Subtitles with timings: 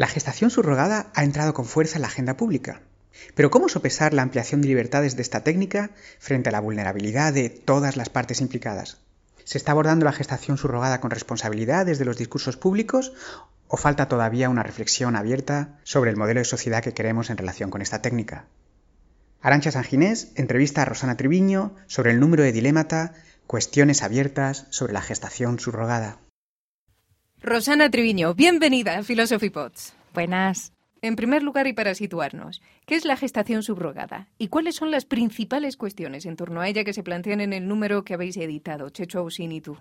[0.00, 2.80] La gestación subrogada ha entrado con fuerza en la agenda pública.
[3.34, 7.50] Pero ¿cómo sopesar la ampliación de libertades de esta técnica frente a la vulnerabilidad de
[7.50, 8.96] todas las partes implicadas?
[9.44, 13.12] ¿Se está abordando la gestación subrogada con responsabilidad desde los discursos públicos
[13.68, 17.68] o falta todavía una reflexión abierta sobre el modelo de sociedad que queremos en relación
[17.68, 18.46] con esta técnica?
[19.42, 23.14] Arancha Sanginés entrevista a Rosana Triviño sobre el número de Dilémata,
[23.46, 26.18] cuestiones abiertas sobre la gestación subrogada.
[27.40, 29.94] Rosana Triviño, bienvenida a Philosophy Pods.
[30.12, 30.74] Buenas.
[31.00, 34.28] En primer lugar, y para situarnos, ¿qué es la gestación subrogada?
[34.36, 37.66] ¿Y cuáles son las principales cuestiones en torno a ella que se plantean en el
[37.66, 39.78] número que habéis editado, Checho Ausín y tú?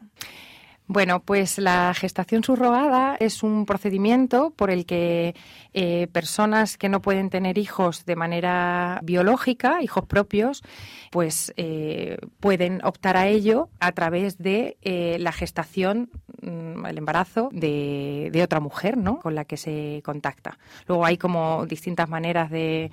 [0.92, 5.36] Bueno, pues la gestación subrogada es un procedimiento por el que
[5.76, 10.64] eh, personas que no pueden tener hijos de manera biológica, hijos propios,
[11.12, 16.10] pues eh, pueden optar a ello a través de eh, la gestación,
[16.42, 19.20] mm, el embarazo de, otra mujer, ¿no?
[19.20, 20.58] Con la que se contacta.
[20.88, 22.90] Luego hay como distintas maneras de,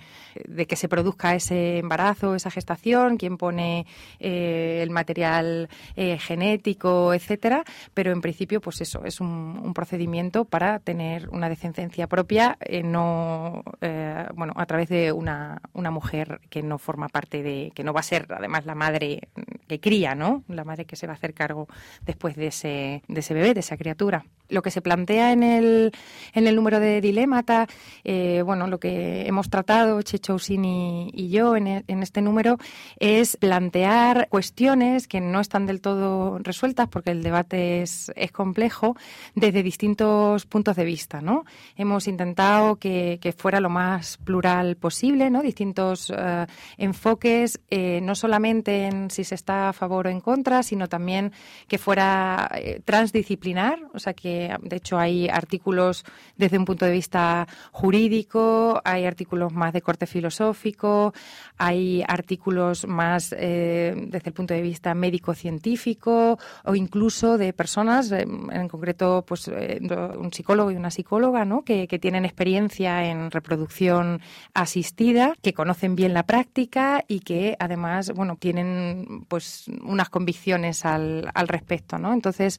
[0.47, 3.87] de que se produzca ese embarazo, esa gestación, quién pone
[4.19, 11.48] el material genético, etcétera pero en principio, pues eso, es un, procedimiento para tener una
[11.48, 17.09] descendencia propia, eh, no, eh, bueno, a través de una, una mujer que no forma
[17.09, 19.29] parte de, que no va a ser además la madre
[19.69, 20.45] que cría, ¿no?
[20.48, 21.69] La madre que se va a hacer cargo
[22.05, 24.25] después de ese, de ese bebé, de esa criatura.
[24.48, 25.92] Lo que se plantea en el,
[26.33, 27.66] en el número de Dilemata,
[28.05, 32.58] eh, bueno, lo que hemos tratado, Checho y, y yo en, en este número,
[32.98, 38.97] es plantear cuestiones que no están del todo resueltas porque el debate es, complejo
[39.34, 41.20] desde distintos puntos de vista.
[41.20, 41.44] ¿no?
[41.77, 45.42] Hemos intentado que, fuera lo más plural posible, ¿no?
[45.42, 46.47] distintos eh,
[46.78, 51.33] enfoques, eh, no solamente en si se está a favor o en contra, sino también
[51.69, 56.05] que fuera eh, transdisciplinar, o sea que de hecho hay artículos
[56.36, 61.13] desde un punto de vista jurídico, hay artículos más de corte filosófico,
[61.57, 68.69] hay artículos más desde el punto de vista médico-científico o incluso de personas, eh, en
[68.69, 69.80] concreto pues eh,
[70.19, 71.63] un psicólogo y una psicóloga, ¿no?
[71.63, 74.20] que, tienen experiencia en reproducción
[74.53, 81.30] asistida, que conocen bien la práctica y que además bueno tienen pues unas convicciones al,
[81.33, 81.98] al respecto.
[81.98, 82.13] ¿no?
[82.13, 82.58] Entonces,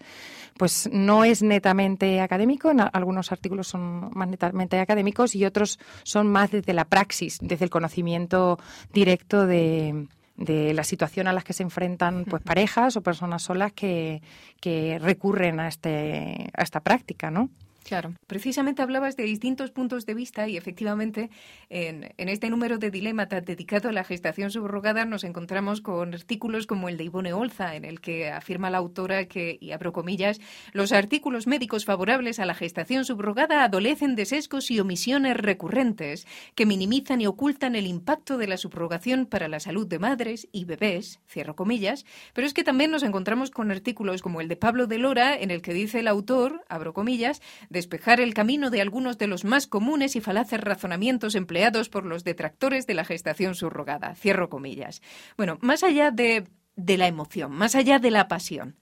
[0.58, 6.52] pues no es netamente académico, algunos artículos son más netamente académicos y otros son más
[6.52, 8.58] desde la praxis, desde el conocimiento
[8.94, 10.08] directo de,
[10.38, 14.22] de la situación a las que se enfrentan pues parejas o personas solas que,
[14.62, 17.50] que recurren a este a esta práctica, ¿no?
[17.88, 21.30] Claro, precisamente hablabas de distintos puntos de vista y efectivamente
[21.70, 26.90] en, este número de Dilemata dedicado a la gestación subrogada nos encontramos con artículos como
[26.90, 30.42] el de Ivone Olza, en el que afirma la autora que, y abro comillas,
[30.74, 36.66] los artículos médicos favorables a la gestación subrogada adolecen de sesgos y omisiones recurrentes que
[36.66, 41.22] minimizan y ocultan el impacto de la subrogación para la salud de madres y bebés,
[41.26, 44.98] cierro comillas, pero es que también nos encontramos con artículos como el de Pablo de
[44.98, 47.42] Lora, en el que dice el autor, abro comillas,
[47.78, 52.24] despejar el camino de algunos de los más comunes y falaces razonamientos empleados por los
[52.24, 54.16] detractores de la gestación subrogada.
[54.16, 55.02] Cierro comillas.
[55.38, 58.80] Bueno, más allá de, de la emoción, más allá de la pasión,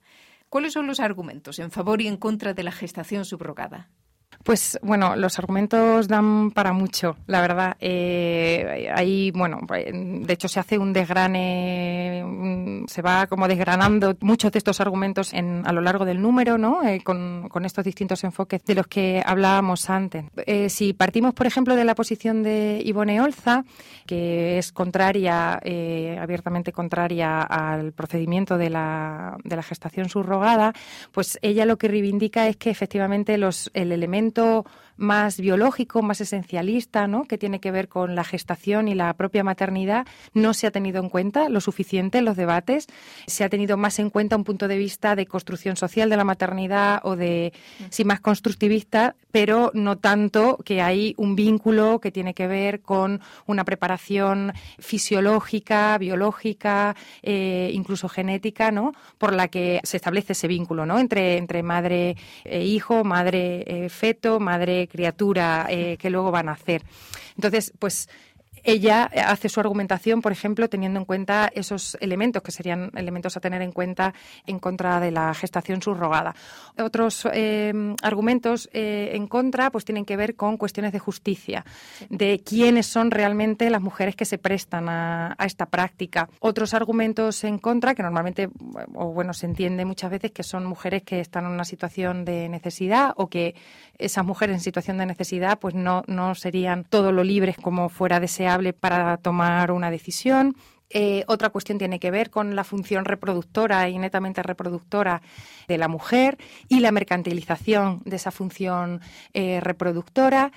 [0.50, 3.90] ¿cuáles son los argumentos en favor y en contra de la gestación subrogada?
[4.46, 7.76] Pues bueno, los argumentos dan para mucho, la verdad.
[7.80, 14.60] Eh, ahí, bueno, de hecho se hace un desgrane, se va como desgranando muchos de
[14.60, 16.88] estos argumentos en, a lo largo del número, ¿no?
[16.88, 20.26] Eh, con, estos distintos enfoques de los que hablábamos antes.
[20.46, 23.64] Eh, si partimos, por ejemplo, de la posición de Ivone Olza,
[24.06, 25.60] que es contraria,
[26.22, 30.74] abiertamente contraria al procedimiento de la, de la gestación subrogada,
[31.12, 34.66] pues ella lo que reivindica es que efectivamente los, el elemento momento
[34.98, 37.26] más biológico, más esencialista, ¿no?
[37.26, 41.02] que tiene que ver con la gestación y la propia maternidad, no se ha tenido
[41.02, 42.88] en cuenta lo suficiente en los debates.
[43.28, 46.24] Se ha tenido más en cuenta un punto de vista de construcción social de la
[46.24, 47.54] maternidad o de,
[47.90, 53.22] sí, más constructivista, pero no tanto que hay un vínculo que tiene que ver con
[53.46, 58.94] una preparación fisiológica, biológica, eh, incluso genética, ¿no?
[59.18, 61.00] por la que se establece ese vínculo ¿no?
[61.00, 66.54] entre, entre madre e hijo, madre e feto, madre criatura eh, que luego van a
[66.54, 66.84] hacer.
[67.36, 68.08] Entonces, pues
[68.66, 73.40] ella hace su argumentación, por ejemplo, teniendo en cuenta esos elementos que serían elementos a
[73.40, 74.14] tener en cuenta
[74.48, 76.36] en contra de la gestación subrogada.
[76.80, 77.72] Otros eh,
[78.02, 81.64] argumentos eh, en contra pues tienen que ver con cuestiones de justicia,
[82.10, 86.28] de quiénes son realmente las mujeres que se prestan a, esta práctica.
[86.40, 88.50] Otros argumentos en contra, que normalmente,
[88.96, 92.50] o bueno, se entiende muchas veces que son mujeres que están en una situación de
[92.50, 93.54] necesidad o que
[93.98, 98.20] esas mujeres en situación de necesidad pues no, no serían todo lo libres como fuera
[98.20, 100.56] deseable para tomar una decisión.
[100.90, 105.22] Eh, otra cuestión tiene que ver con la función reproductora y netamente reproductora
[105.68, 106.38] de la mujer
[106.70, 109.02] y la mercantilización de esa función
[109.34, 110.52] eh, reproductora.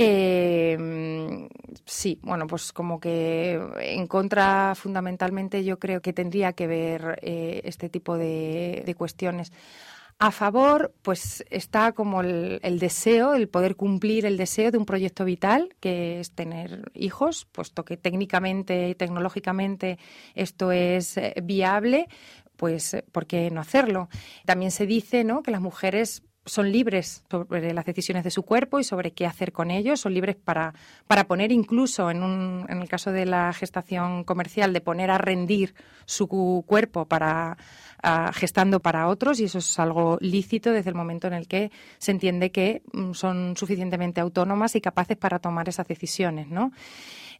[0.00, 1.48] Eh,
[1.84, 7.88] sí, bueno, pues como que en contra fundamentalmente yo creo que tendría que ver este
[7.88, 9.52] tipo de cuestiones.
[10.20, 15.24] A favor, pues está como el, deseo, el poder cumplir el deseo de un proyecto
[15.24, 20.00] vital, que es tener hijos, puesto que técnicamente y tecnológicamente
[20.34, 22.08] esto es eh, viable,
[22.56, 24.08] pues ¿por qué no hacerlo?
[24.44, 25.44] También se dice ¿no?
[25.44, 29.52] que las mujeres son libres sobre las decisiones de su cuerpo y sobre qué hacer
[29.52, 30.74] con ellos, son libres para,
[31.06, 35.18] para poner incluso, en, un, en el caso de la gestación comercial, de poner a
[35.18, 35.74] rendir
[36.06, 36.28] su
[36.66, 37.56] cuerpo para
[38.32, 42.12] gestando para otros y eso es algo lícito desde el momento en el que se
[42.12, 46.70] entiende que mm, son suficientemente autónomas y capaces para tomar esas decisiones, ¿no?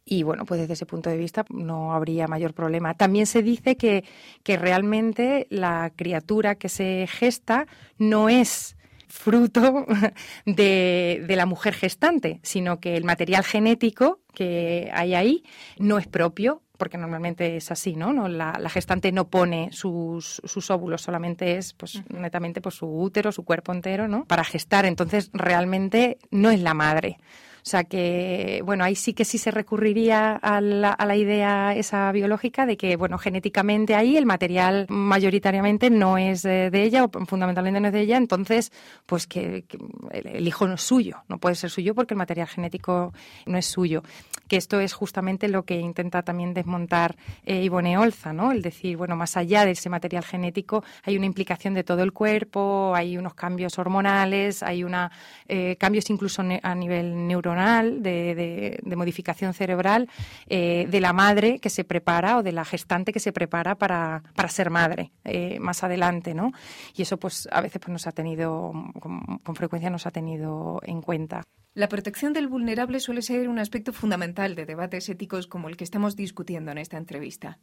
[0.05, 2.95] y bueno, pues desde ese punto de vista no habría mayor problema.
[2.95, 4.03] También se dice que,
[4.43, 7.67] que realmente la criatura que se gesta
[7.99, 8.75] no es
[9.09, 9.85] fruto
[10.45, 15.43] de, la mujer gestante, sino que el material genético que hay ahí
[15.77, 18.13] no es propio porque normalmente es así, ¿no?
[18.13, 18.29] ¿No?
[18.29, 23.43] La, gestante no pone sus, sus, óvulos, solamente es pues netamente pues, su útero, su
[23.43, 24.23] cuerpo entero, ¿no?
[24.23, 24.85] Para gestar.
[24.85, 27.17] Entonces, realmente no es la madre.
[27.59, 31.75] O sea que, bueno, ahí sí que sí se recurriría a la, a la, idea
[31.75, 37.25] esa biológica de que, bueno, genéticamente ahí el material mayoritariamente no es de ella o
[37.25, 38.71] fundamentalmente no es de ella, entonces,
[39.05, 39.65] pues que,
[40.11, 43.13] el hijo no es suyo, no puede ser suyo porque el material genético
[43.45, 44.03] no es suyo.
[44.47, 47.15] Que esto es justamente lo que intenta también desmontar
[47.45, 48.51] eh, Ivone Olza, ¿no?
[48.51, 52.13] El decir, bueno, más allá de ese material genético hay una implicación de todo el
[52.13, 55.11] cuerpo, hay unos cambios hormonales, hay una
[55.47, 60.09] eh, cambios incluso a nivel de, modificación cerebral
[60.47, 64.23] eh, de la madre que se prepara o de la gestante que se prepara para,
[64.49, 66.51] ser madre eh, más adelante, ¿no?
[66.95, 71.01] Y eso, pues, a veces pues, nos ha tenido, con, frecuencia nos ha tenido en
[71.01, 71.43] cuenta.
[71.73, 75.83] La protección del vulnerable suele ser un aspecto fundamental de debates éticos como el que
[75.83, 77.59] estamos discutiendo en esta entrevista.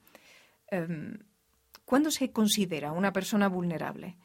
[0.71, 1.19] Em,
[1.85, 4.17] ¿Cuándo se considera una persona vulnerable?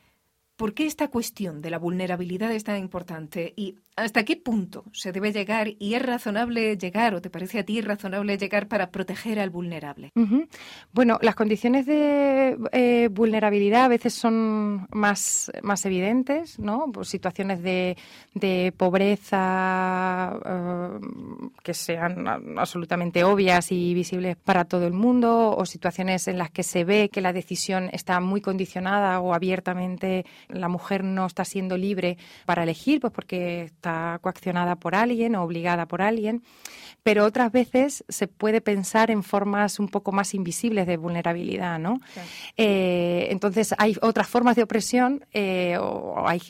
[0.61, 5.11] ¿Por qué esta cuestión de la vulnerabilidad es tan importante y hasta qué punto se
[5.11, 9.39] debe llegar y es razonable llegar o te parece a ti razonable llegar para proteger
[9.39, 10.11] al vulnerable?
[10.93, 16.91] Bueno, las condiciones de eh, vulnerabilidad a veces son más, más evidentes, ¿no?
[16.91, 17.97] Pues situaciones de,
[18.77, 20.99] pobreza eh,
[21.63, 22.27] que sean
[22.57, 27.09] absolutamente obvias y visibles para todo el mundo o situaciones en las que se ve
[27.11, 32.63] que la decisión está muy condicionada o abiertamente la mujer no está siendo libre para
[32.63, 36.43] elegir, pues porque está coaccionada por alguien o obligada por alguien,
[37.03, 41.99] pero otras veces se puede pensar en formas un poco más invisibles de vulnerabilidad, ¿no?
[42.57, 46.41] Eh, entonces hay otras formas de opresión eh, o hay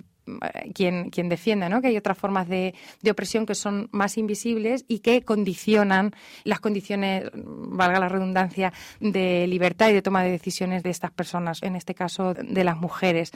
[0.74, 1.81] quien, quien defienda ¿no?
[1.81, 2.74] que hay otras formas de,
[3.10, 6.12] opresión que son más invisibles y que condicionan
[6.44, 11.62] las condiciones, valga la redundancia, de libertad y de toma de decisiones de estas personas,
[11.63, 13.32] en este caso de las mujeres.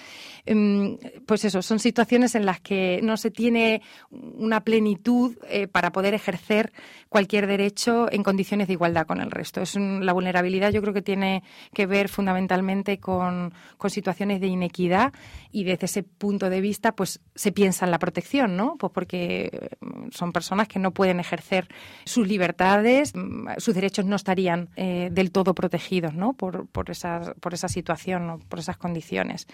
[0.46, 3.81] Em, pues eso, son situaciones en las que no se tiene
[4.12, 6.72] una plenitud eh, para poder ejercer
[7.10, 9.62] cualquier derecho en condiciones de igualdad con el resto.
[9.62, 11.43] Es la vulnerabilidad yo creo que tiene
[11.74, 15.13] que ver fundamentalmente con, con situaciones de inequidad
[15.51, 18.75] y desde ese punto de vista pues se piensa en la protección, ¿no?
[18.77, 21.68] Pues porque mm, son personas que no pueden ejercer
[22.06, 26.34] sus libertades, mm, sus derechos no estarían eh, del todo protegidos, ¿no?
[26.34, 29.48] Por, por, esa, por esa situación, por esas condiciones.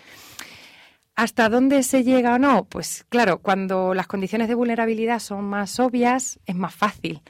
[1.15, 2.65] ¿Hasta dónde se llega o no?
[2.65, 7.21] Pues claro, cuando las condiciones de vulnerabilidad son más obvias, es más fácil.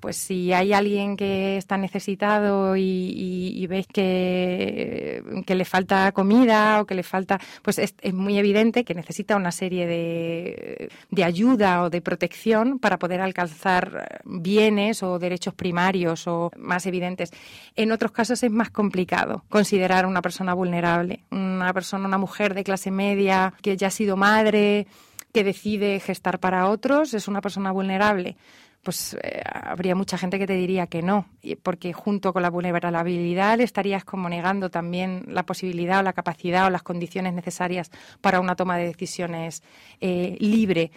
[0.00, 6.86] Pues si hay alguien que está necesitado y, ves que, que, le falta comida o
[6.86, 11.90] que le falta, pues es, muy evidente que necesita una serie de, de, ayuda o
[11.90, 17.30] de protección para poder alcanzar bienes o derechos primarios o más evidentes.
[17.76, 22.64] En otros casos es más complicado considerar una persona vulnerable, una persona, una mujer de
[22.64, 24.86] clase media que ya ha sido madre,
[25.32, 28.36] que decide gestar para otros, es una persona vulnerable
[28.84, 31.26] pues eh, habría mucha gente que te diría que no,
[31.62, 36.66] porque junto con la vulnerabilidad le estarías como negando también la posibilidad o la capacidad
[36.66, 39.62] o las condiciones necesarias para una toma de decisiones
[40.00, 40.92] eh, libre.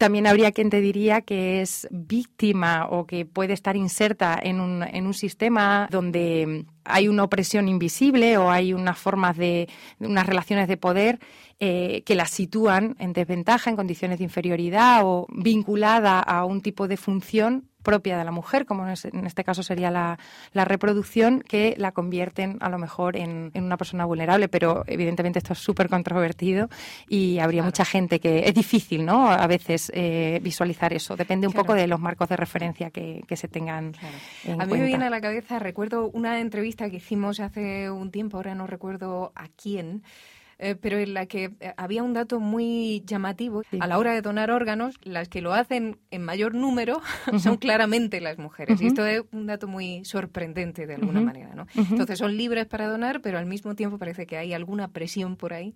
[0.00, 4.82] También habría quien te diría que es víctima o que puede estar inserta en un,
[4.82, 10.68] en un sistema donde hay una opresión invisible o hay unas formas de unas relaciones
[10.68, 11.18] de poder
[11.58, 16.88] eh, que las sitúan en desventaja, en condiciones de inferioridad o vinculada a un tipo
[16.88, 20.18] de función propia de la mujer, como en este caso sería la,
[20.64, 24.48] reproducción, que la convierten a lo mejor en, una persona vulnerable.
[24.48, 26.68] Pero evidentemente esto es súper controvertido
[27.08, 29.30] y habría mucha gente que es difícil, ¿no?
[29.30, 31.16] A veces eh, visualizar eso.
[31.16, 33.94] Depende un poco de los marcos de referencia que, se tengan.
[34.58, 38.36] a mí me viene a la cabeza, recuerdo una entrevista que hicimos hace un tiempo,
[38.36, 40.02] ahora no recuerdo a quién.
[40.62, 43.62] Eh, pero en la que eh, había un dato muy llamativo.
[43.80, 47.00] A la hora de donar órganos, las que lo hacen en mayor número
[47.38, 48.80] son claramente las mujeres.
[48.82, 51.54] Y esto es un dato muy sorprendente de alguna manera.
[51.54, 51.66] ¿no?
[51.74, 55.54] Entonces son libres para donar, pero al mismo tiempo parece que hay alguna presión por
[55.54, 55.74] ahí.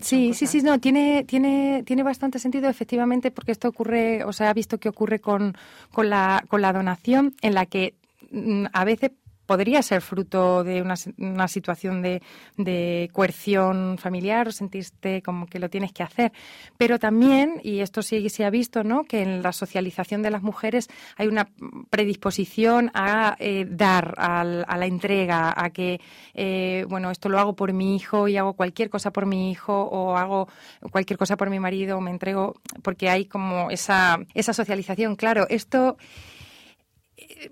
[0.00, 4.48] Sí, sí, sí, no, tiene, tiene, tiene bastante sentido efectivamente porque esto ocurre, o sea,
[4.48, 5.54] ha visto que ocurre con,
[5.92, 7.92] con, la, con la donación en la que
[8.30, 9.10] mm, a veces
[9.48, 12.20] podría ser fruto de una, una situación de,
[12.58, 16.32] de, coerción familiar o sentirte como que lo tienes que hacer.
[16.76, 19.04] Pero también, y esto sí se ha visto, ¿no?
[19.04, 21.48] que en la socialización de las mujeres hay una
[21.88, 25.98] predisposición a eh, dar, a, la entrega, a que,
[26.34, 29.72] eh, bueno, esto lo hago por mi hijo y hago cualquier cosa por mi hijo
[29.72, 30.46] o hago
[30.92, 35.16] cualquier cosa por mi marido o me entrego, porque hay como esa, esa socialización.
[35.16, 35.96] Claro, esto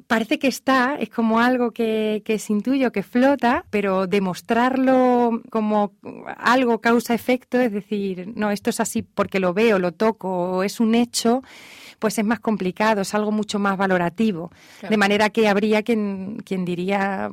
[0.06, 5.92] parece que está, es como algo que, que es intuyo, que flota, pero demostrarlo como
[6.36, 10.94] algo causa-efecto, es decir, no, esto es así porque lo veo, lo toco, es un
[10.94, 11.42] hecho,
[11.98, 14.50] pues es más complicado, es algo mucho más valorativo.
[14.88, 17.30] De manera que habría quien, quien diría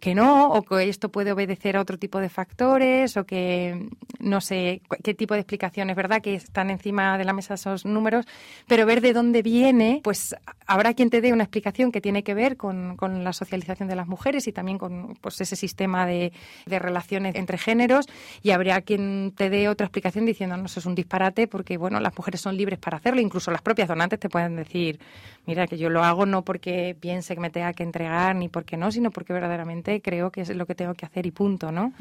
[0.00, 4.40] que no, o que esto puede obedecer a otro tipo de factores, o que no
[4.40, 6.20] sé qué tipo de explicaciones, ¿verdad?
[6.20, 8.26] Que están encima de la mesa esos números,
[8.66, 10.34] pero ver de dónde viene, pues
[10.66, 13.96] habrá quien te dé una explicación que tiene que ver con, con la socialización de
[13.96, 16.32] las mujeres y también con pues, ese sistema de,
[16.66, 18.06] de relaciones entre géneros,
[18.42, 22.00] y habría quien te dé otra explicación diciendo, no, eso es un disparate porque, bueno,
[22.00, 24.98] las mujeres son libres para hacerlo, incluso las propias donantes te pueden decir,
[25.46, 28.76] mira, que yo lo hago no porque piense que me tenga que entregar ni porque
[28.76, 31.92] no, sino porque verdaderamente creo que es lo que tengo que hacer y punto, ¿no?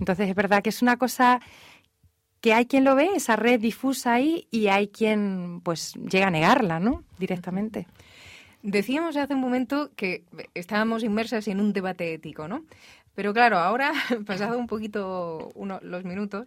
[0.00, 1.40] Entonces es verdad que es una cosa
[2.40, 6.30] que hay quien lo ve, esa red difusa ahí, y hay quien pues llega a
[6.30, 7.04] negarla, ¿no?
[7.18, 7.86] Directamente.
[8.62, 12.64] Decíamos hace un momento que estábamos inmersas en un debate ético, ¿no?
[13.14, 13.92] Pero claro, ahora,
[14.26, 16.46] pasado un poquito uno, los minutos,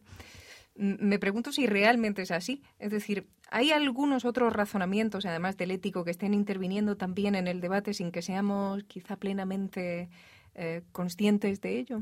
[0.77, 2.61] me pregunto si realmente es así.
[2.79, 7.61] Es decir, ¿hay algunos otros razonamientos, además del ético, que estén interviniendo también en el
[7.61, 10.09] debate sin que seamos quizá plenamente
[10.57, 12.01] eh, conscientes de ello?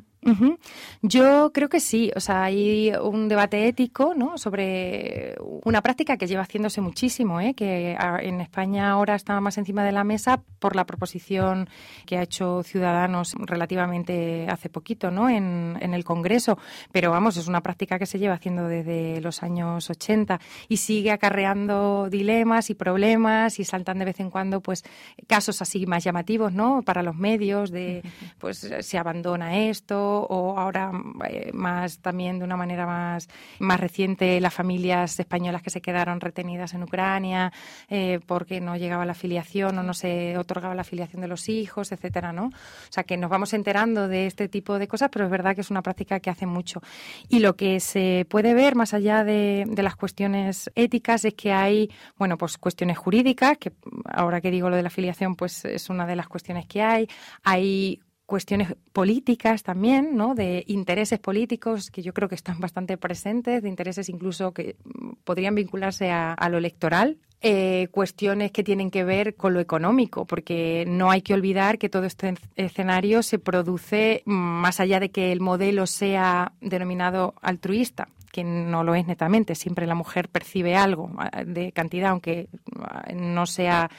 [1.04, 2.12] Yo creo que sí.
[2.16, 4.40] O sea, hay un debate ético ¿no?
[4.40, 7.54] sobre una práctica que lleva haciéndose muchísimo, ¿eh?
[7.54, 11.70] que en España ahora está más encima de la mesa por la proposición
[12.08, 15.30] que ha hecho Ciudadanos relativamente hace poquito ¿no?
[15.30, 16.58] en, en el Congreso.
[16.92, 21.12] Pero vamos, es una práctica que se lleva haciendo desde los años 80 y sigue
[21.12, 24.84] acarreando dilemas y problemas y saltan de vez en cuando pues
[25.28, 26.82] casos así más llamativos ¿no?
[26.82, 28.02] para los medios de
[28.46, 30.92] pues se abandona esto o ahora
[31.28, 36.22] eh, más también de una manera más, más reciente las familias españolas que se quedaron
[36.22, 37.52] retenidas en Ucrania
[37.90, 41.92] eh, porque no llegaba la afiliación o no se otorgaba la afiliación de los hijos,
[41.92, 42.50] etcétera, ¿no?
[42.50, 45.62] O sea que nos vamos enterando de este tipo de cosas, pero es verdad que
[45.62, 46.84] es una práctica que hace mucho.
[47.28, 51.52] Y lo que se puede ver más allá de, de las cuestiones éticas es que
[51.52, 53.72] hay, bueno, pues cuestiones jurídicas, que
[54.06, 57.08] ahora que digo lo de la afiliación, pues es una de las cuestiones que hay.
[57.44, 60.36] Hay cuestiones políticas también, ¿no?
[60.36, 65.12] De intereses políticos que yo creo que están bastante presentes, de intereses incluso que mm,
[65.24, 70.86] podrían vincularse a, lo electoral, eh, cuestiones que tienen que ver con lo económico, porque
[70.88, 75.32] no hay que olvidar que todo este escenario se produce mm, más allá de que
[75.32, 79.56] el modelo sea denominado altruista que no lo es netamente.
[79.56, 82.50] Siempre la mujer percibe algo ah, de cantidad, aunque
[82.82, 83.90] ah, no sea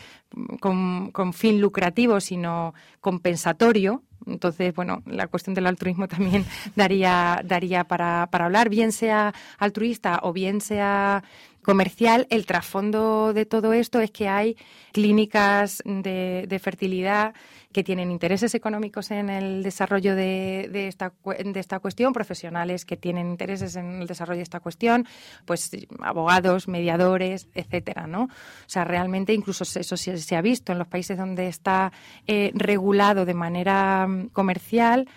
[0.61, 7.85] con, con fin lucrativo, sino compensatorio, entonces, bueno, la cuestión del altruismo también daría, daría
[7.85, 11.23] para, para hablar, bien sea altruista o bien sea
[11.66, 14.56] comercial, el trasfondo de todo esto es que hay
[14.92, 17.35] clínicas de, fertilidad
[17.73, 21.12] que tienen intereses económicos en el desarrollo de, de, esta,
[21.44, 25.08] de esta cuestión, profesionales que tienen intereses en el desarrollo de esta cuestión,
[25.44, 28.23] pues abogados, mediadores, etcétera, ¿no?
[28.23, 31.92] O sea, realmente incluso eso se, ha visto en los países donde está
[32.28, 35.08] eh, regulado de manera mm, comercial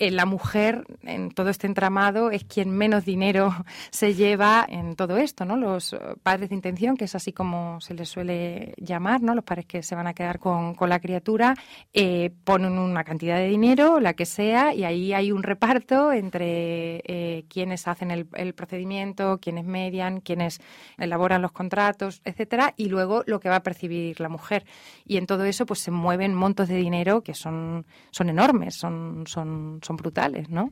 [0.00, 3.52] eh, la mujer en todo este entramado es quien menos dinero
[3.90, 5.56] se lleva en todo esto, ¿no?
[5.56, 9.34] Los eh, padres de intención, que es así como se les suele llamar, ¿no?
[9.34, 11.56] Los padres que se van a quedar con, la criatura,
[11.92, 17.44] eh, ponen una cantidad de dinero, la que sea, y ahí hay un reparto entre
[17.48, 20.60] quienes hacen el, el, procedimiento, quienes median, quienes
[20.96, 24.64] elaboran los contratos, etcétera, y luego lo que va a percibir la mujer.
[25.04, 29.24] Y en todo eso, pues se mueven montos de dinero que son, son enormes, son,
[29.26, 30.64] son son brutales, ¿no?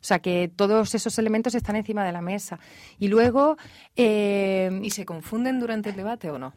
[0.00, 2.58] O sea que todos esos elementos están encima de la mesa.
[2.98, 3.56] Y luego...
[3.96, 6.54] Eh, ¿Y se confunden durante el debate o no?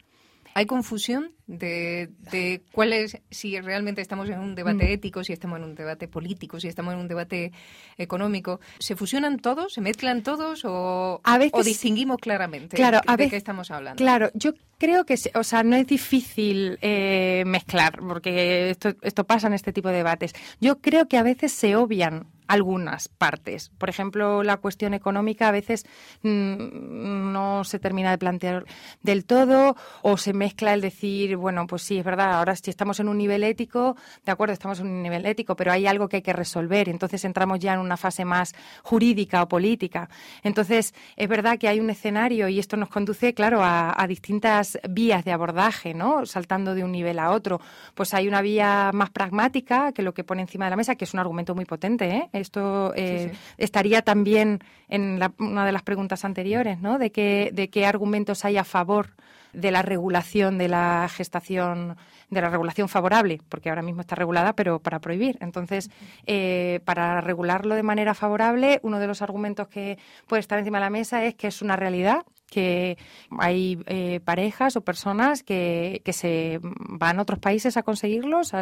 [0.54, 4.92] ¿Hay confusión de, de, cuál es, si realmente estamos en un debate mm.
[4.92, 7.52] ético, si estamos en un debate político, si estamos en un debate
[7.98, 8.60] económico?
[8.78, 9.74] ¿Se fusionan todos?
[9.74, 10.64] ¿Se mezclan todos?
[10.64, 13.98] ¿O, o distinguimos claramente claro, de, qué estamos hablando?
[13.98, 19.46] Claro, yo creo que, o sea, no es difícil eh, mezclar, porque esto, esto pasa
[19.46, 20.32] en este tipo de debates.
[20.60, 23.70] Yo creo que a veces se obvian algunas partes.
[23.78, 25.86] Por ejemplo, la cuestión económica a veces
[26.22, 28.66] mm, no se termina de plantear
[29.02, 32.98] del todo o se mezcla el decir, bueno, pues sí, es verdad, ahora si estamos
[33.00, 36.16] en un nivel ético, de acuerdo, estamos en un nivel ético, pero hay algo que
[36.16, 36.88] hay que resolver.
[36.88, 40.08] Entonces entramos ya en una fase más jurídica o política.
[40.42, 45.24] Entonces, es verdad que hay un escenario y esto nos conduce, claro, a, distintas vías
[45.24, 46.26] de abordaje, ¿no?
[46.26, 47.60] Saltando de un nivel a otro.
[47.94, 51.04] Pues hay una vía más pragmática, que lo que pone encima de la mesa, que
[51.04, 52.28] es un argumento muy potente, ¿eh?
[52.32, 56.98] Esto eh, estaría también en una de las preguntas anteriores, ¿no?
[56.98, 59.10] De qué, de qué argumentos hay a favor
[59.52, 61.96] de la regulación de la gestación,
[62.30, 65.38] de la regulación favorable, porque ahora mismo está regulada, pero para prohibir.
[65.40, 65.90] Entonces,
[66.26, 70.84] eh, para regularlo de manera favorable, uno de los argumentos que puede estar encima de
[70.84, 72.98] la mesa es que es una realidad que
[73.38, 78.52] hay eh, parejas o personas que, que, se van a otros países a conseguirlos,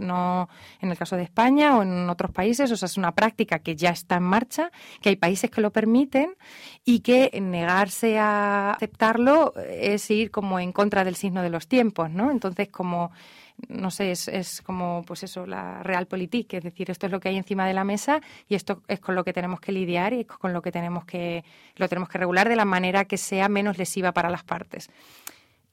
[0.00, 0.48] no
[0.80, 3.74] en el caso de España o en otros países, o sea, es una práctica que
[3.74, 4.70] ya está en marcha,
[5.02, 6.36] que hay países que lo permiten
[6.84, 12.10] y que negarse a aceptarlo es ir como en contra del signo de los tiempos,
[12.10, 12.30] ¿no?
[12.30, 13.10] Entonces, como
[13.68, 17.28] no sé, es, es como, pues eso, la realpolitik, es decir, esto es lo que
[17.28, 20.24] hay encima de la mesa y esto es con lo que tenemos que lidiar y
[20.24, 21.44] con lo que tenemos que,
[21.76, 24.90] lo tenemos que regular de la manera que sea menos lesiva para las partes.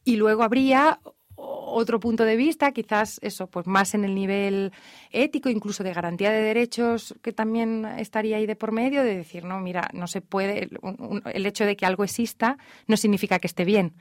[0.04, 1.00] Y luego habría
[1.36, 4.72] otro punto de vista, quizás eso, pues más en el nivel
[5.12, 9.44] ético, incluso de garantía de derechos, que también estaría ahí de por medio, de decir,
[9.46, 10.70] no, mira, no se puede,
[11.34, 13.94] el hecho de que algo exista no significa que esté bien.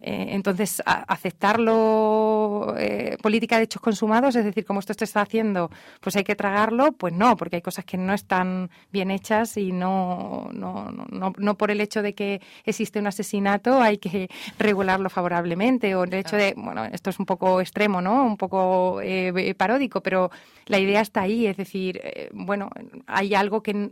[0.00, 5.70] Eh, entonces, aceptarlo eh, política de hechos consumados, es decir, como esto se está haciendo,
[6.00, 9.72] pues hay que tragarlo, pues no, porque hay cosas que no están bien hechas y
[9.72, 14.28] no, no, no, no por el hecho de que existe un asesinato hay que
[14.58, 18.24] regularlo favorablemente o el hecho de, bueno, esto es un poco extremo, ¿no?
[18.26, 20.30] Un poco eh, paródico, pero
[20.66, 22.00] la idea está ahí, es decir,
[22.32, 22.68] bueno,
[23.06, 23.90] hay algo que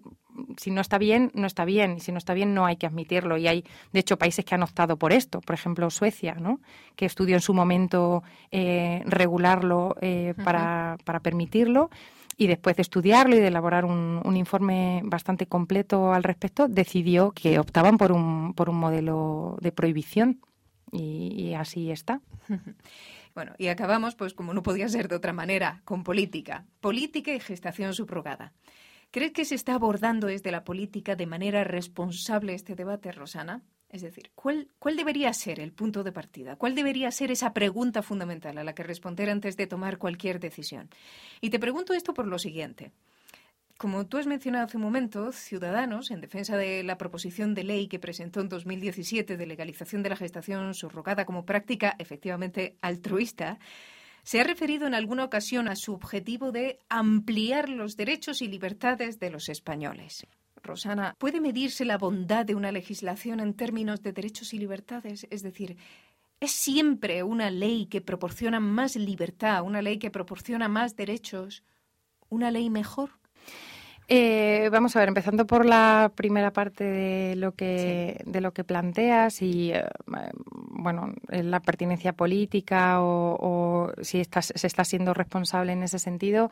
[0.57, 1.97] si no está bien, no está bien.
[1.97, 3.37] Y si no está bien, no hay que admitirlo.
[3.37, 5.41] Y hay, de hecho, países que han optado por esto.
[5.41, 6.61] Por ejemplo, Suecia, ¿no?
[6.97, 11.91] que estudió en su momento eh, regularlo eh, para, para, permitirlo.
[12.37, 17.33] Y después de estudiarlo y de elaborar un, un, informe bastante completo al respecto, decidió
[17.33, 20.41] que optaban por un, por un modelo de prohibición.
[20.91, 22.21] Y, y así está.
[23.35, 26.67] Bueno, y acabamos, pues como no podía ser de otra manera, con política.
[26.81, 28.53] Política y gestación subrogada.
[29.13, 33.61] ¿Crees que se está abordando desde la política de manera responsable este debate, Rosana?
[33.91, 36.57] Es decir, ¿cuál, ¿cuál, debería ser el punto de partida?
[36.57, 40.89] ¿Cuál debería ser esa pregunta fundamental a la que responder antes de tomar cualquier decisión?
[41.43, 42.91] Y te pregunto esto por lo siguiente.
[43.77, 47.89] Como tú has mencionado hace un momento, Ciudadanos, en defensa de la proposición de ley
[47.89, 53.59] que presentó en 2017 de legalización de la gestación subrogada como práctica efectivamente altruista,
[54.23, 59.19] se ha referido en alguna ocasión a su objetivo de ampliar los derechos y libertades
[59.19, 60.27] de los españoles.
[60.63, 65.27] Rosana, ¿puede medirse la bondad de una legislación en términos de derechos y libertades?
[65.31, 65.77] Es decir,
[66.39, 71.65] ¿es siempre una ley que proporciona más libertad, una ley que proporciona más derechos,
[72.29, 73.11] una ley mejor?
[74.15, 78.63] Eh, vamos a ver, empezando por la primera parte de lo que de lo que
[78.63, 79.87] planteas y eh,
[80.51, 86.51] bueno la pertinencia política o, si estás, se está siendo responsable en ese sentido.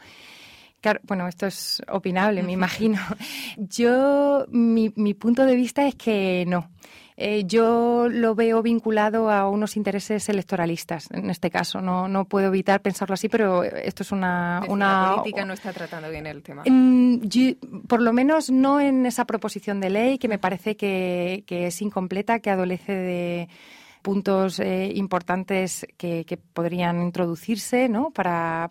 [0.81, 2.99] Claro, bueno, esto es opinable, me imagino.
[3.59, 6.71] Yo, mi, mi punto de vista es que no.
[7.23, 11.83] Eh, yo lo veo vinculado a unos intereses electoralistas, en este caso.
[11.83, 14.63] No, no puedo evitar pensarlo así, pero esto es una...
[14.69, 16.65] una política no está tratando bien el tema.
[17.87, 22.39] por lo menos no en esa proposición de ley, que me parece que, es incompleta,
[22.39, 23.49] que adolece de
[24.01, 28.13] puntos eh, importantes que, que, podrían introducirse ¿no?
[28.13, 28.71] para,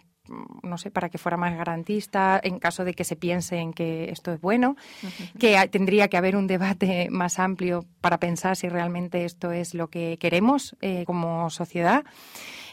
[0.63, 4.09] no sé, para que fuera más garantista en caso de que se piense en que
[4.11, 4.75] esto es bueno,
[5.39, 9.87] que tendría que haber un debate más amplio para pensar si realmente esto es lo
[9.87, 12.03] que queremos eh, como sociedad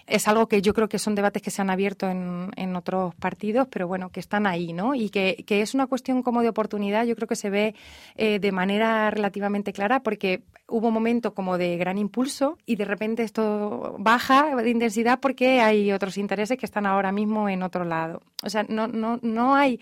[0.07, 3.14] es algo que yo creo que son debates que se han abierto en, en otros
[3.16, 4.95] partidos, pero bueno, que están ahí, ¿no?
[4.95, 7.75] Y que, que, es una cuestión como de oportunidad, yo creo que se ve
[8.16, 12.85] eh, de manera relativamente clara porque hubo un momento como de gran impulso y de
[12.85, 17.85] repente esto baja de intensidad porque hay otros intereses que están ahora mismo en otro
[17.85, 18.22] lado.
[18.42, 19.81] O sea, no, no, no hay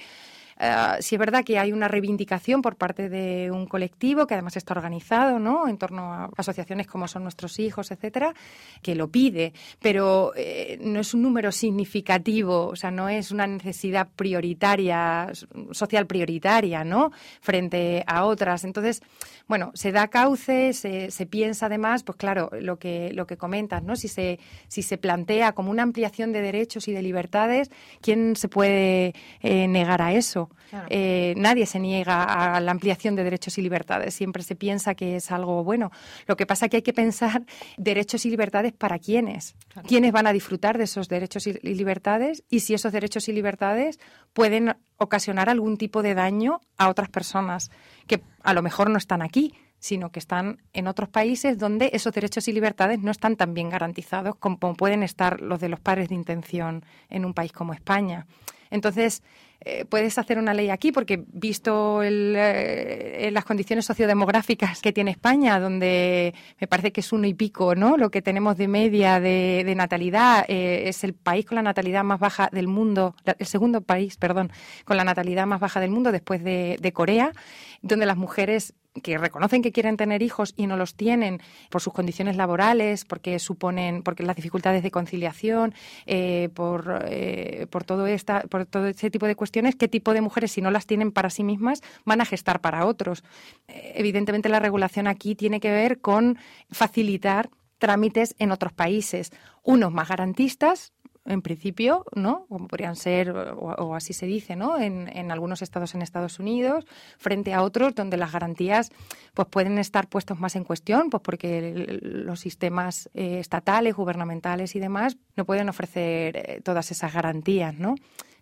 [0.60, 4.56] Uh, sí es verdad que hay una reivindicación por parte de un colectivo que además
[4.56, 5.68] está organizado, ¿no?
[5.68, 8.34] En torno a asociaciones como son nuestros hijos, etcétera,
[8.82, 13.46] que lo pide, pero eh, no es un número significativo, o sea, no es una
[13.46, 15.30] necesidad prioritaria,
[15.72, 17.10] social prioritaria, ¿no?
[17.40, 18.64] Frente a otras.
[18.64, 19.02] Entonces,
[19.48, 23.82] bueno, se da cauce, se, se piensa además, pues claro, lo que, lo que comentas,
[23.82, 23.96] ¿no?
[23.96, 24.38] Si se,
[24.68, 29.68] si se plantea como una ampliación de derechos y de libertades, ¿quién se puede eh,
[29.68, 30.43] negar a eso?
[30.88, 34.14] Eh, nadie se niega a la ampliación de derechos y libertades.
[34.14, 35.90] Siempre se piensa que es algo bueno.
[36.26, 37.44] Lo que pasa es que hay que pensar
[37.76, 39.54] derechos y libertades para quiénes.
[39.86, 42.44] ¿Quiénes van a disfrutar de esos derechos y libertades?
[42.50, 43.98] Y si esos derechos y libertades
[44.32, 47.70] pueden ocasionar algún tipo de daño a otras personas
[48.06, 49.54] que a lo mejor no están aquí
[49.84, 53.68] sino que están en otros países donde esos derechos y libertades no están tan bien
[53.68, 58.26] garantizados como pueden estar los de los padres de intención en un país como España.
[58.70, 59.22] Entonces,
[59.66, 65.58] eh, puedes hacer una ley aquí porque visto eh, las condiciones sociodemográficas que tiene España,
[65.58, 67.96] donde me parece que es uno y pico, ¿no?
[67.96, 72.20] Lo que tenemos de media de, natalidad eh, es el país con la natalidad más
[72.20, 74.52] baja del mundo, el segundo país, perdón,
[74.84, 77.32] con la natalidad más baja del mundo después de Corea,
[77.80, 81.92] donde las mujeres que reconocen que quieren tener hijos y no los tienen por sus
[81.92, 85.74] condiciones laborales, porque suponen, porque las dificultades de conciliación,
[86.06, 90.20] eh, por, eh, por todo esta, por todo ese tipo de cuestiones, qué tipo de
[90.20, 93.24] mujeres, si no las tienen para sí mismas, van a gestar para otros.
[93.68, 96.38] Eh, evidentemente, la regulación aquí tiene que ver con
[96.70, 99.30] facilitar trámites en otros países,
[99.62, 100.93] unos más garantistas,
[101.26, 102.46] en principio, ¿no?
[102.48, 104.78] Como podrían ser, o, así se dice, ¿no?
[104.78, 106.84] En, en, algunos estados en Estados Unidos,
[107.18, 108.92] frente a otros donde las garantías
[109.32, 114.80] pues pueden estar puestos más en cuestión, pues porque los sistemas eh, estatales, gubernamentales y
[114.80, 117.94] demás no pueden ofrecer eh, todas esas garantías, ¿no?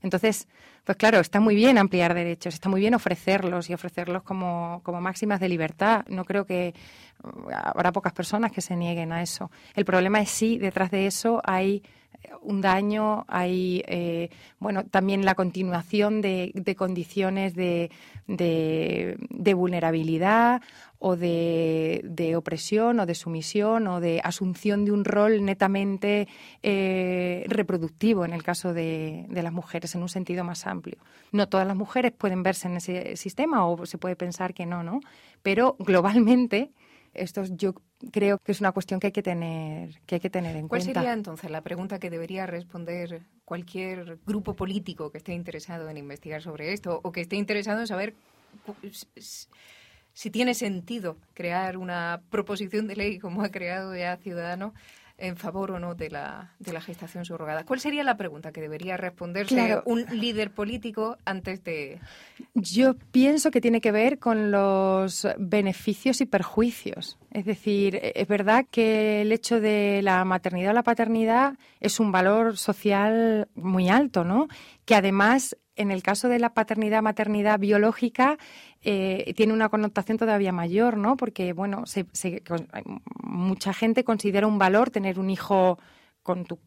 [0.02, 0.48] Entonces,
[0.84, 5.00] pues claro, está muy bien ampliar derechos, está muy bien ofrecerlos y ofrecerlos como, como
[5.00, 6.04] máximas de libertad.
[6.08, 6.74] No creo que
[7.54, 9.52] habrá pocas personas que se nieguen a eso.
[9.74, 11.84] El problema es si detrás de eso hay
[12.40, 17.90] un daño, hay eh, bueno también la continuación de, condiciones de,
[18.26, 20.62] de, vulnerabilidad
[20.98, 26.28] o de, opresión o de sumisión o de asunción de un rol netamente
[26.62, 30.98] eh, reproductivo en el caso de, de, las mujeres en un sentido más amplio.
[31.32, 34.82] No todas las mujeres pueden verse en ese sistema o se puede pensar que no,
[34.82, 35.00] ¿no?
[35.42, 36.70] Pero globalmente
[37.14, 37.74] esto yo
[38.10, 40.86] creo que es una cuestión que hay que tener, que hay que tener en cuenta.
[40.86, 45.96] ¿Cuál sería entonces la pregunta que debería responder cualquier grupo político que esté interesado en
[45.96, 48.14] investigar sobre esto o que esté interesado en saber
[50.12, 54.74] si tiene sentido crear una proposición de ley como ha creado ya Ciudadano
[55.22, 57.64] en favor o no de la, de la gestación subrogada.
[57.64, 62.00] ¿Cuál sería la pregunta que debería responderse un líder político antes de...?
[62.54, 67.18] Yo pienso que tiene que ver con los beneficios y perjuicios.
[67.30, 72.10] Es decir, es verdad que el hecho de la maternidad o la paternidad es un
[72.10, 74.48] valor social muy alto, ¿no?
[74.84, 78.38] Que además en el caso de la paternidad-maternidad biológica,
[78.82, 81.16] eh, tiene una connotación todavía mayor, ¿no?
[81.16, 82.06] Porque, bueno, se,
[83.22, 85.78] mucha gente considera un valor tener un hijo
[86.22, 86.58] con, tu,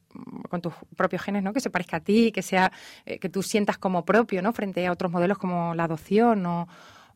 [0.50, 1.54] con tus propios genes, ¿no?
[1.54, 2.72] Que se parezca a ti, que sea,
[3.06, 4.54] eh, que tú sientas como propio, ¿no?
[4.54, 6.68] Frente a otros modelos como la adopción o,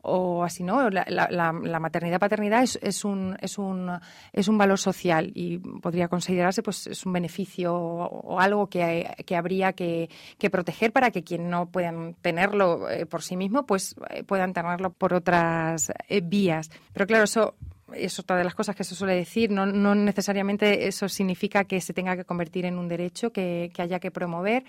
[0.02, 0.88] o así, ¿no?
[0.90, 3.90] La, la, la maternidad-paternidad es, es, un, es, un,
[4.32, 9.36] es un valor social y podría considerarse pues es un beneficio o, algo que, que
[9.36, 10.08] habría que,
[10.38, 14.52] que, proteger para que quien no puedan tenerlo eh, por sí mismo, pues eh, puedan
[14.52, 16.70] tenerlo por otras eh, vías.
[16.92, 17.54] Pero claro, eso
[17.94, 21.80] es otra de las cosas que se suele decir, no, no necesariamente eso significa que
[21.80, 24.64] se tenga que convertir en un derecho que, que haya que promover,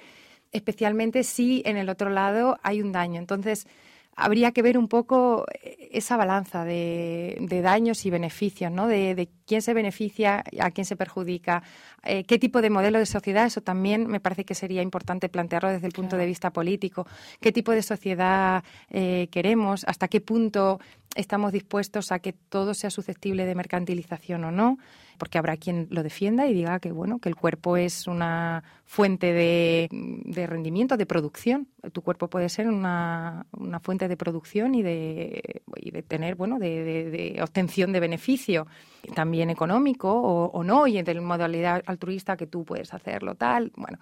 [0.52, 3.20] especialmente si en el otro lado hay un daño.
[3.20, 3.68] Entonces,
[4.16, 5.46] habría que ver un poco
[5.92, 8.88] esa balanza de, daños y beneficios, ¿no?
[8.88, 11.64] De, quién se beneficia, a quién se perjudica,
[12.04, 15.70] eh, qué tipo de modelo de sociedad, eso también me parece que sería importante plantearlo
[15.70, 17.06] desde el punto de vista político,
[17.42, 20.80] qué tipo de sociedad eh, queremos, hasta qué punto
[21.16, 24.78] estamos dispuestos a que todo sea susceptible de mercantilización o no,
[25.22, 29.32] porque habrá quien lo defienda y diga que bueno, que el cuerpo es una fuente
[29.32, 31.68] de, rendimiento, de producción.
[31.94, 33.46] Tu cuerpo puede ser una,
[33.84, 35.62] fuente de producción y de,
[36.08, 38.66] tener, bueno, de, obtención de beneficio,
[39.14, 43.72] también económico o, no, y en modalidad altruista que tú puedes hacerlo, tal.
[43.76, 44.00] Bueno,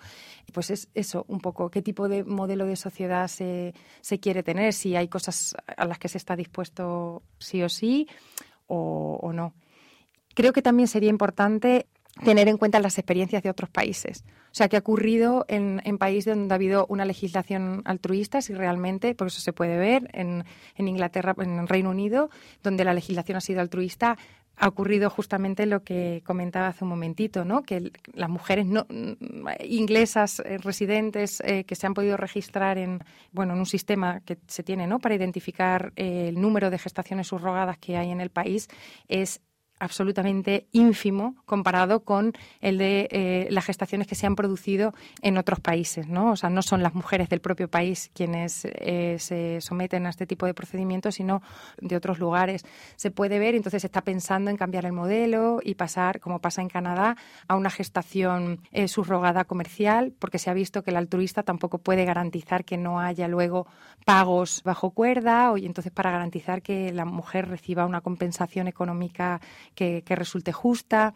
[0.53, 4.71] pues es eso, un poco qué tipo de modelo de sociedad se, se quiere tener,
[4.71, 8.07] si hay cosas a las que se está dispuesto sí o sí
[8.69, 9.53] o, no.
[10.39, 11.87] Creo que también sería importante
[12.23, 14.23] tener en cuenta las experiencias de otros países.
[14.45, 19.15] O sea, qué ha ocurrido en, países donde ha habido una legislación altruista, si realmente,
[19.15, 22.29] por eso se puede ver en, en Inglaterra, en Reino Unido,
[22.63, 24.17] donde la legislación ha sido altruista,
[24.55, 27.63] ha ocurrido justamente lo que comentaba hace un momentito, ¿no?
[27.63, 28.65] que las mujeres
[29.65, 32.99] inglesas eh, residentes eh, que se han podido registrar en,
[33.31, 34.99] bueno, en un sistema que se tiene ¿no?
[34.99, 38.67] para identificar eh, el número de gestaciones subrogadas que hay en el país
[39.07, 39.41] es
[39.79, 45.59] absolutamente ínfimo comparado con el de eh, las gestaciones que se han producido en otros
[45.59, 46.31] países, ¿no?
[46.31, 50.27] O sea, no son las mujeres del propio país quienes eh, se someten a este
[50.27, 51.41] tipo de procedimientos, sino
[51.79, 52.65] de otros lugares.
[52.95, 56.61] Se puede ver, entonces se está pensando en cambiar el modelo y pasar, como pasa
[56.61, 57.15] en Canadá,
[57.47, 62.05] a una gestación eh, subrogada comercial, porque se ha visto que el altruista tampoco puede
[62.05, 63.67] garantizar que no haya luego
[64.05, 69.39] pagos bajo cuerda, y entonces para garantizar que la mujer reciba una compensación económica
[69.75, 71.13] que, resulte justa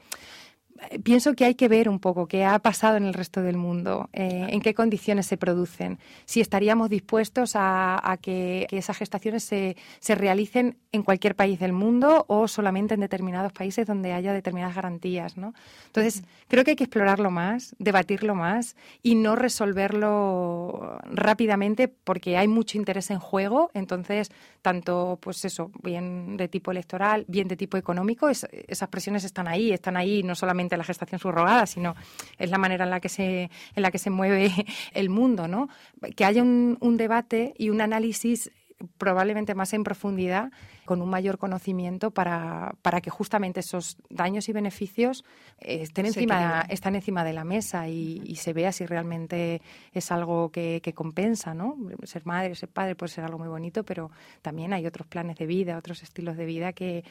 [1.04, 4.10] pienso que hay que ver un poco qué ha pasado en el resto del mundo,
[4.14, 10.16] eh, en qué condiciones se producen, si estaríamos dispuestos a, que, esas gestaciones se, se,
[10.16, 15.38] realicen en cualquier país del mundo o solamente en determinados países donde haya determinadas garantías.
[15.38, 15.54] ¿no?
[15.88, 22.48] Entonces, creo que hay que explorarlo más, debatirlo más y no resolverlo rápidamente porque hay
[22.48, 23.72] mucho interés en juego.
[23.74, 29.48] Entonces, tanto, pues eso, bien de tipo electoral, bien de tipo económico, esas presiones están
[29.48, 31.96] ahí, están ahí no solamente la gestación subrogada, sino
[32.38, 34.52] es la manera en la que se, en la que se mueve
[34.94, 35.70] el mundo, ¿no?
[36.16, 38.52] Que haya un, un debate y un análisis
[38.98, 40.52] probablemente más en profundidad,
[40.86, 45.24] con un mayor conocimiento para, para que justamente esos daños y beneficios
[45.60, 49.62] estén encima, están encima de la mesa y, se vea si realmente
[49.94, 51.78] es algo que, que, compensa, ¿no?
[52.04, 55.46] Ser madre, ser padre puede ser algo muy bonito, pero también hay otros planes de
[55.46, 57.06] vida, otros estilos de vida que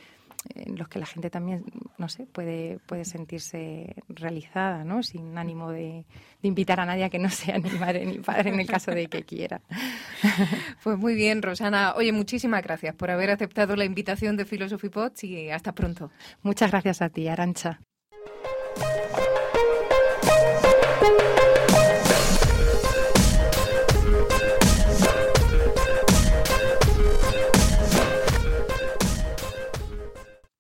[0.55, 1.65] en los que la gente también,
[1.99, 5.03] no sé, puede, puede sentirse realizada, ¿no?
[5.03, 6.05] Sin ánimo de,
[6.43, 9.07] invitar a nadie a que no sea ni madre ni padre en el caso de
[9.07, 9.61] que quiera.
[10.83, 11.95] Pues muy bien, Rosana.
[11.95, 16.11] Oye, muchísimas gracias por haber aceptado la invitación de Philosophy Pots y hasta pronto.
[16.43, 17.81] Muchas gracias a ti, Arancha.